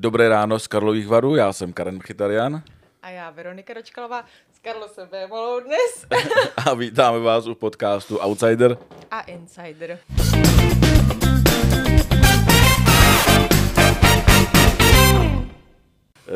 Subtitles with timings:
[0.00, 2.62] Dobré ráno z Karlových varů, já jsem Karen Chytarian.
[3.02, 6.06] A já Veronika Ročkalová s Karlosem Vémolou dnes.
[6.66, 8.78] a vítáme vás u podcastu Outsider
[9.10, 9.98] a Insider.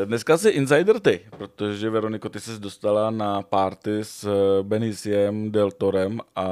[0.05, 4.27] Dneska jsi insider ty, protože Veroniko, ty jsi dostala na party s
[4.61, 6.47] Beniciem Deltorem a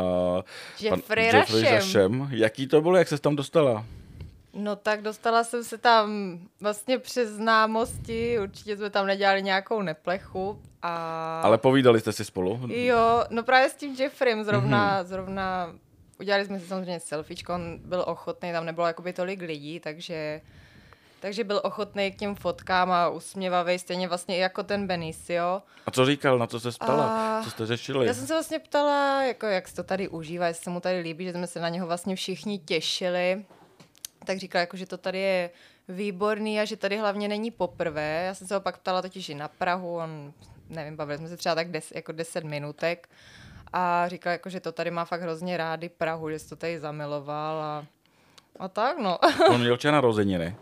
[0.80, 2.28] Jeffrey, Jeffrey Rashem.
[2.32, 3.86] Jaký to bylo, jak se tam dostala?
[4.54, 10.62] No tak dostala jsem se tam vlastně přes známosti, určitě jsme tam nedělali nějakou neplechu.
[10.82, 11.42] A...
[11.42, 12.60] Ale povídali jste si spolu?
[12.68, 15.06] Jo, no právě s tím Jeffrem zrovna, mm-hmm.
[15.06, 15.74] zrovna
[16.20, 20.42] udělali jsme si samozřejmě selfiečko, on byl ochotný, tam nebylo jakoby tolik lidí, takže,
[21.20, 25.62] takže byl ochotný k těm fotkám a usměvavý, stejně vlastně i jako ten Benicio.
[25.86, 27.44] A co říkal, na co se ptala, a...
[27.44, 28.08] co jste řešili?
[28.08, 31.00] Já jsem se vlastně ptala, jako jak se to tady užívá, jestli se mu tady
[31.00, 33.46] líbí, že jsme se na něho vlastně všichni těšili
[34.26, 35.50] tak říkal, jako, že to tady je
[35.88, 38.24] výborný a že tady hlavně není poprvé.
[38.28, 40.34] Já jsem se ho pak ptala totiž i na Prahu, on,
[40.70, 43.10] nevím, bavili jsme se třeba tak des, jako deset minutek
[43.74, 46.80] a říkal, jako, že to tady má fakt hrozně rády Prahu, že se to tady
[46.80, 47.86] zamiloval a
[48.60, 49.18] a tak, no.
[49.50, 50.56] On měl včera narozeniny.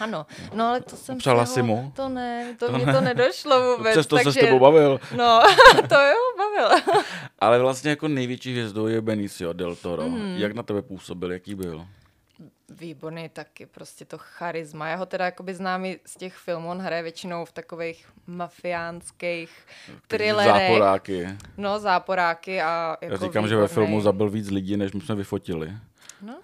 [0.00, 1.18] Ano, no ale to jsem...
[1.18, 1.92] Přala si mu?
[1.96, 2.92] To ne, to, to mě ne.
[2.92, 3.92] to nedošlo vůbec.
[3.92, 4.32] Přesto takže...
[4.32, 5.00] se s tebou bavil.
[5.16, 5.42] No,
[5.88, 6.82] to jo, bavil.
[7.38, 10.08] ale vlastně jako největší hvězdou je Benicio del Toro.
[10.08, 10.34] Mm.
[10.36, 11.86] Jak na tebe působil, jaký byl?
[12.68, 14.88] Výborný taky, prostě to charisma.
[14.88, 19.66] Já ho teda jakoby znám i z těch filmů, on hraje většinou v takových mafiánských
[20.06, 20.68] thrillerech.
[20.68, 21.28] Záporáky.
[21.56, 23.48] No, záporáky a jako Já říkám, výborný.
[23.48, 25.72] že ve filmu zabil víc lidí, než my jsme vyfotili.
[26.22, 26.40] No,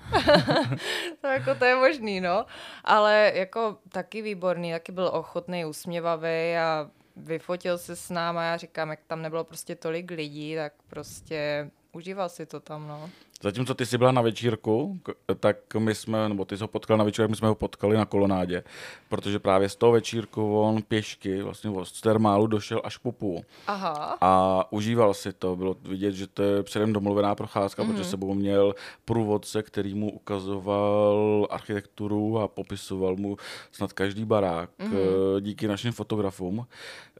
[1.20, 2.46] to, jako, to je možný, no.
[2.84, 8.44] Ale jako taky výborný, taky byl ochotný, usměvavý a vyfotil se s náma.
[8.44, 13.10] Já říkám, jak tam nebylo prostě tolik lidí, tak prostě užíval si to tam, no.
[13.42, 15.00] Zatímco ty jsi byla na večírku,
[15.40, 18.04] tak my jsme, nebo ty jsi ho potkal na večírku, my jsme ho potkali na
[18.04, 18.64] kolonádě,
[19.08, 23.42] protože právě z toho večírku on pěšky, vlastně z termálu došel až po půl.
[23.66, 24.18] Aha.
[24.20, 27.90] A užíval si to, bylo vidět, že to je předem domluvená procházka, mm-hmm.
[27.90, 33.36] protože sebou měl průvodce, který mu ukazoval architekturu a popisoval mu
[33.72, 35.40] snad každý barák mm-hmm.
[35.40, 36.66] díky našim fotografům,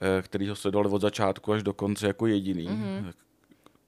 [0.01, 2.69] eh, který ho sledovali od začátku až do konce jako jediný.
[2.69, 3.13] Mm-hmm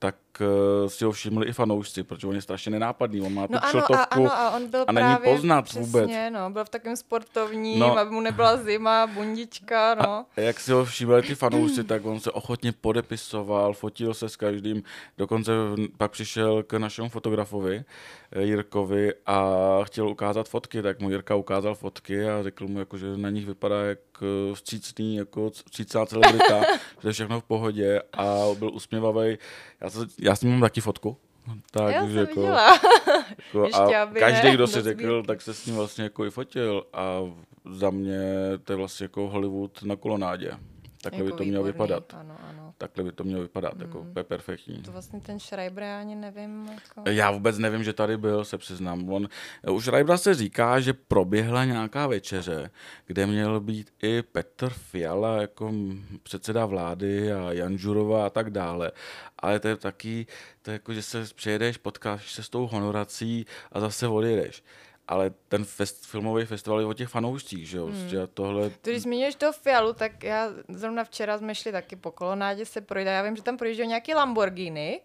[0.04, 3.52] tak uh, si ho všimli i fanoušci, protože on je strašně nenápadný, on má tu
[3.52, 6.10] no ano, a, ano, a, on byl a není poznat přesně, vůbec.
[6.30, 10.26] no, byl v takovém sportovním, no, aby mu nebyla zima, bundička, no.
[10.36, 14.36] A jak si ho všimli ty fanoušci, tak on se ochotně podepisoval, fotil se s
[14.36, 14.82] každým,
[15.18, 15.52] dokonce
[15.96, 17.84] pak přišel k našemu fotografovi,
[18.40, 23.16] Jirkovi a chtěl ukázat fotky, tak mu Jirka ukázal fotky a řekl mu, jako, že
[23.16, 26.60] na nich vypadá jak eh, vstřícný, jako vstřícná celebrita,
[27.02, 29.38] že je všechno v pohodě a byl usměvavý.
[29.80, 31.16] Já, to, já s ním mám taky fotku.
[31.70, 32.40] Tak, já že jako,
[33.54, 37.20] jako a každý, kdo si řekl, tak se s ním vlastně jako i fotil a
[37.70, 38.18] za mě
[38.64, 40.52] to je vlastně jako Hollywood na kolonádě.
[41.02, 42.14] Takhle jako by to mělo vypadat.
[42.14, 42.53] Ano, ano.
[42.88, 44.12] Takhle by to mělo vypadat, jako mm.
[44.16, 44.82] jako perfektní.
[44.82, 46.66] To vlastně ten Schreiber, já ani nevím.
[46.74, 47.10] Jako...
[47.10, 49.12] Já vůbec nevím, že tady byl, se přiznám.
[49.12, 49.28] On,
[49.70, 52.70] u Schreibera se říká, že proběhla nějaká večeře,
[53.06, 55.72] kde měl být i Petr Fiala jako
[56.22, 58.92] předseda vlády a Jan Žurova a tak dále.
[59.38, 60.26] Ale to je taky,
[60.62, 64.62] to je jako, že se přijedeš, potkáš se s tou honorací a zase odjedeš
[65.08, 67.86] ale ten fest, filmový festival je o těch fanoušcích, že jo?
[67.86, 68.08] Hmm.
[68.08, 68.70] Že tohle...
[68.82, 73.10] Když zmiňuješ toho Fialu, tak já zrovna včera jsme šli taky po kolonádě se projde.
[73.10, 75.00] Já vím, že tam projížděl nějaký Lamborghini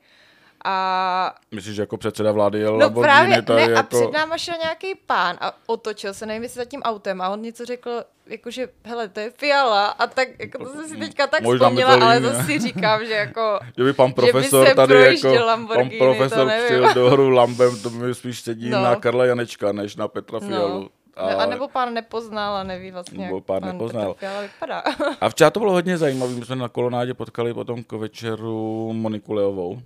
[0.65, 1.35] a...
[1.51, 3.15] Myslíš, že jako předseda vlády jel no Lamborghini?
[3.15, 3.79] Právě, tady ne, jako...
[3.79, 7.29] a před náma šel nějaký pán a otočil se, nevím, jestli za tím autem a
[7.29, 11.27] on něco řekl, jakože, hele, to je Fiala a tak, jako to jsem si teďka
[11.27, 14.75] tak Možná vzpomněla, ale to si říkám, že jako, že by pan profesor že by
[14.75, 18.83] tady jako, pan profesor přijel do hru Lambem, to mi spíš sedí no.
[18.83, 20.47] na Karla Janečka, než na Petra no.
[20.47, 20.79] Fialu.
[20.79, 20.89] No.
[21.15, 24.15] A, a nebo pán nepoznal a neví vlastně, nebo pán, pán nepoznal.
[24.41, 24.83] vypadá.
[25.21, 26.33] A včera to bylo hodně zajímavé.
[26.33, 29.81] My jsme na kolonádě potkali potom k večeru Moniku Leovou.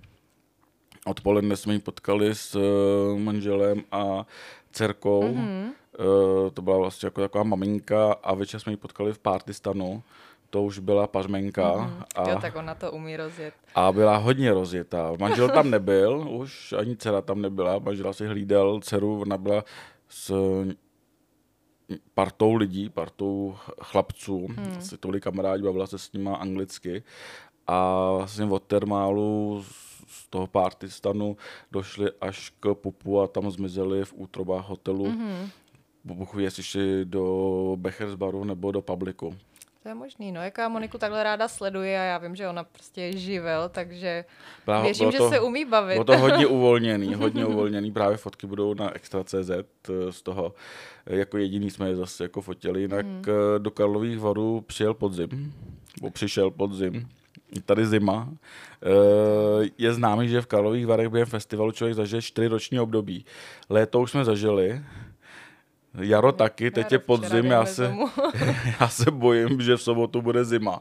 [1.04, 4.26] Odpoledne jsme ji potkali s uh, manželem a
[4.72, 5.22] dcerkou.
[5.22, 5.70] Mm-hmm.
[5.98, 10.02] Uh, to byla vlastně jako taková maminka a večer jsme ji potkali v Partystanu
[10.54, 11.76] to už byla pařmenka.
[11.76, 13.54] Mm, a, jo, tak ona to umí rozjet.
[13.74, 15.12] A byla hodně rozjetá.
[15.18, 17.78] Manžel tam nebyl, už ani dcera tam nebyla.
[17.78, 19.64] Manžel si hlídal dceru, ona byla
[20.08, 20.34] s
[22.14, 24.76] partou lidí, partou chlapců, hmm.
[24.78, 27.02] asi tolik kamarádi, bavila se s nima anglicky
[27.66, 29.64] a vlastně od termálu
[30.06, 31.36] z toho partystanu
[31.72, 35.06] došli až k pupu a tam zmizeli v útrobách hotelu.
[35.06, 35.50] Mm-hmm.
[36.04, 39.36] Bůh jestli šli do Bechersbaru nebo do Publiku.
[39.82, 40.42] To je možný, no.
[40.42, 44.24] Jaká Moniku takhle ráda sleduje a já vím, že ona prostě je živel, takže
[44.64, 45.92] Byla, věřím, že to, se umí bavit.
[45.92, 47.92] Bylo to hodně uvolněný, hodně uvolněný.
[47.92, 49.62] Právě fotky budou na Extra.cz eh,
[50.12, 50.54] z toho.
[51.06, 52.80] Jako jediný jsme je zase jako fotili.
[52.80, 53.24] Jinak hmm.
[53.58, 55.54] do Karlových varů přijel podzim,
[56.00, 57.08] nebo přišel podzim
[57.60, 58.28] tady zima.
[59.78, 63.24] Je známý, že v Karlových Varech během festivalu člověk zažije čtyři roční období.
[63.70, 64.82] Léto už jsme zažili,
[66.00, 67.94] Jaro taky, teď je podzim, já se,
[68.80, 70.80] já se bojím, že v sobotu bude zima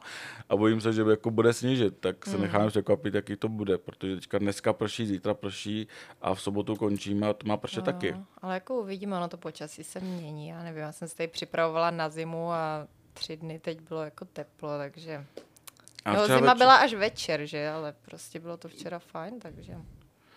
[0.50, 2.44] a bojím se, že jako bude sněžit, tak se mm.
[2.44, 5.88] necháme překvapit, jaký to bude, protože teďka dneska prší, zítra prší
[6.22, 8.16] a v sobotu končíme a to má prše no, taky.
[8.42, 11.92] Ale jako uvidíme, ono to počasí se mění, já nevím, já jsem se tady připravovala
[11.92, 15.26] na zimu a tři dny teď bylo jako teplo, takže...
[16.06, 16.58] A no, zima večer...
[16.58, 19.76] byla až večer, že, ale prostě bylo to včera fajn, takže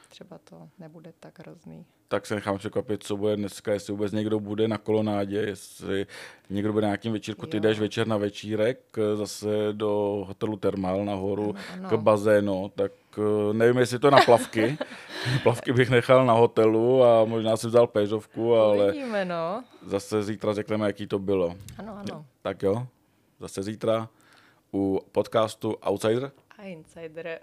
[0.09, 1.87] třeba to nebude tak hrozný.
[2.09, 6.07] Tak se nechám překvapit, co bude dneska, jestli vůbec někdo bude na kolonádě, jestli
[6.51, 7.47] někdo bude na nějakým večírku.
[7.47, 11.99] Ty jdeš večer na večírek zase do hotelu Termal nahoru ano, ano.
[11.99, 14.79] k bazénu, tak eh, nevím, jestli to na plavky.
[15.43, 19.65] plavky bych nechal na hotelu a možná si vzal péžovku, ale Uvidíme, no.
[19.87, 21.57] zase zítra řekneme, jaký to bylo.
[21.79, 22.25] Ano, ano.
[22.43, 22.87] Tak jo,
[23.41, 24.09] zase zítra
[24.73, 26.31] u podcastu Outsider.
[26.59, 27.39] A Insider.